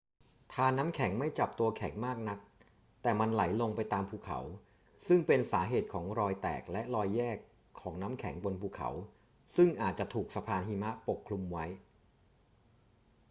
[0.53, 2.39] ธารน้ำแข็งไม่จับตัวแข็งมากนัก
[3.01, 4.39] แต่มันไหลลงไปตามภูเขา
[5.07, 7.37] ซึ่งเป็นสาเหตุของรอยแตกและรอยแยก
[7.81, 8.89] ของน้ำแข็งบนภูเขา
[9.55, 11.65] ซึ่งอาจจะถูกสะพานหิมะปกคลุมไว้